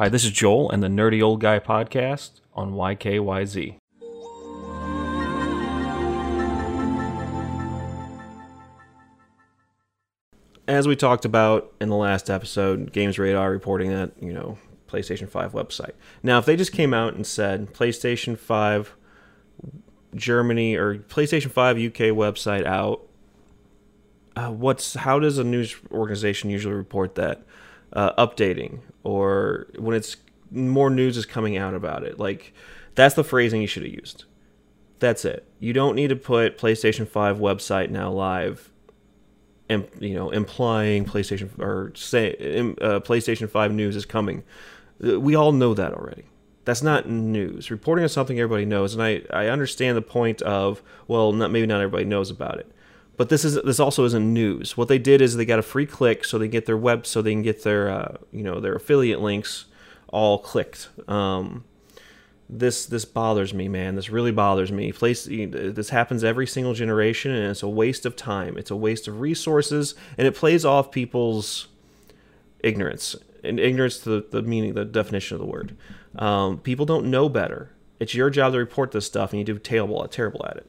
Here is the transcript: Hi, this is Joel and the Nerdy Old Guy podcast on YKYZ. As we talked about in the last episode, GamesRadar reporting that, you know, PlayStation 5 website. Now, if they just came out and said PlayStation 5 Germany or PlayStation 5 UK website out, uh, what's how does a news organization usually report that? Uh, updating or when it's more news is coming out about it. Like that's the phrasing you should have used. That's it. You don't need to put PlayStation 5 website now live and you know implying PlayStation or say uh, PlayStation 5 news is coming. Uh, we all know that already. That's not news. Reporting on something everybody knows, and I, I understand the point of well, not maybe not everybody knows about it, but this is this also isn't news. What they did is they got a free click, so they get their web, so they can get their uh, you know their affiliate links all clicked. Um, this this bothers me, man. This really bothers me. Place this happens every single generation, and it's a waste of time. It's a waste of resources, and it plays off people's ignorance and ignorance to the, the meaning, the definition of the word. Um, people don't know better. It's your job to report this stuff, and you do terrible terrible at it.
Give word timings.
Hi, 0.00 0.08
this 0.08 0.24
is 0.24 0.30
Joel 0.30 0.70
and 0.70 0.82
the 0.82 0.88
Nerdy 0.88 1.22
Old 1.22 1.42
Guy 1.42 1.58
podcast 1.58 2.40
on 2.54 2.72
YKYZ. 2.72 3.76
As 10.66 10.88
we 10.88 10.96
talked 10.96 11.26
about 11.26 11.74
in 11.82 11.90
the 11.90 11.96
last 11.96 12.30
episode, 12.30 12.94
GamesRadar 12.94 13.50
reporting 13.50 13.90
that, 13.90 14.12
you 14.18 14.32
know, 14.32 14.56
PlayStation 14.88 15.28
5 15.28 15.52
website. 15.52 15.92
Now, 16.22 16.38
if 16.38 16.46
they 16.46 16.56
just 16.56 16.72
came 16.72 16.94
out 16.94 17.12
and 17.12 17.26
said 17.26 17.74
PlayStation 17.74 18.38
5 18.38 18.96
Germany 20.14 20.76
or 20.76 20.94
PlayStation 20.94 21.50
5 21.50 21.76
UK 21.76 22.16
website 22.16 22.64
out, 22.64 23.02
uh, 24.34 24.48
what's 24.48 24.94
how 24.94 25.18
does 25.18 25.36
a 25.36 25.44
news 25.44 25.76
organization 25.92 26.48
usually 26.48 26.72
report 26.72 27.16
that? 27.16 27.42
Uh, 27.92 28.24
updating 28.24 28.78
or 29.02 29.66
when 29.76 29.96
it's 29.96 30.16
more 30.50 30.90
news 30.90 31.16
is 31.16 31.26
coming 31.26 31.56
out 31.56 31.74
about 31.74 32.04
it. 32.04 32.18
Like 32.18 32.52
that's 32.94 33.14
the 33.14 33.24
phrasing 33.24 33.60
you 33.60 33.66
should 33.66 33.82
have 33.82 33.92
used. 33.92 34.24
That's 34.98 35.24
it. 35.24 35.46
You 35.58 35.72
don't 35.72 35.96
need 35.96 36.08
to 36.08 36.16
put 36.16 36.58
PlayStation 36.58 37.08
5 37.08 37.38
website 37.38 37.90
now 37.90 38.10
live 38.10 38.70
and 39.68 39.88
you 40.00 40.14
know 40.14 40.30
implying 40.30 41.04
PlayStation 41.04 41.56
or 41.58 41.92
say 41.94 42.34
uh, 42.34 43.00
PlayStation 43.00 43.48
5 43.48 43.72
news 43.72 43.96
is 43.96 44.04
coming. 44.04 44.42
Uh, 45.02 45.18
we 45.18 45.34
all 45.34 45.52
know 45.52 45.72
that 45.74 45.94
already. 45.94 46.24
That's 46.64 46.82
not 46.82 47.08
news. 47.08 47.70
Reporting 47.70 48.02
on 48.02 48.08
something 48.10 48.38
everybody 48.38 48.66
knows, 48.66 48.92
and 48.92 49.02
I, 49.02 49.22
I 49.32 49.46
understand 49.46 49.96
the 49.96 50.02
point 50.02 50.42
of 50.42 50.82
well, 51.08 51.32
not 51.32 51.50
maybe 51.50 51.66
not 51.66 51.80
everybody 51.80 52.04
knows 52.04 52.30
about 52.30 52.58
it, 52.58 52.70
but 53.16 53.28
this 53.28 53.44
is 53.44 53.60
this 53.62 53.80
also 53.80 54.04
isn't 54.04 54.32
news. 54.32 54.76
What 54.76 54.88
they 54.88 54.98
did 54.98 55.20
is 55.20 55.36
they 55.36 55.44
got 55.44 55.58
a 55.58 55.62
free 55.62 55.86
click, 55.86 56.24
so 56.24 56.38
they 56.38 56.48
get 56.48 56.66
their 56.66 56.76
web, 56.76 57.06
so 57.06 57.22
they 57.22 57.32
can 57.32 57.42
get 57.42 57.62
their 57.62 57.90
uh, 57.90 58.16
you 58.32 58.42
know 58.42 58.60
their 58.60 58.74
affiliate 58.74 59.20
links 59.20 59.66
all 60.08 60.38
clicked. 60.38 60.88
Um, 61.08 61.64
this 62.48 62.86
this 62.86 63.04
bothers 63.04 63.54
me, 63.54 63.68
man. 63.68 63.94
This 63.94 64.10
really 64.10 64.32
bothers 64.32 64.72
me. 64.72 64.92
Place 64.92 65.28
this 65.30 65.90
happens 65.90 66.24
every 66.24 66.46
single 66.46 66.74
generation, 66.74 67.30
and 67.30 67.50
it's 67.50 67.62
a 67.62 67.68
waste 67.68 68.04
of 68.04 68.16
time. 68.16 68.56
It's 68.56 68.70
a 68.70 68.76
waste 68.76 69.06
of 69.06 69.20
resources, 69.20 69.94
and 70.18 70.26
it 70.26 70.34
plays 70.34 70.64
off 70.64 70.90
people's 70.90 71.68
ignorance 72.60 73.16
and 73.42 73.58
ignorance 73.58 73.98
to 73.98 74.10
the, 74.10 74.26
the 74.30 74.42
meaning, 74.42 74.74
the 74.74 74.84
definition 74.84 75.34
of 75.36 75.40
the 75.40 75.46
word. 75.46 75.76
Um, 76.16 76.58
people 76.58 76.86
don't 76.86 77.10
know 77.10 77.28
better. 77.28 77.70
It's 77.98 78.14
your 78.14 78.30
job 78.30 78.52
to 78.52 78.58
report 78.58 78.92
this 78.92 79.06
stuff, 79.06 79.32
and 79.32 79.38
you 79.38 79.44
do 79.44 79.58
terrible 79.58 80.06
terrible 80.08 80.44
at 80.46 80.56
it. 80.56 80.66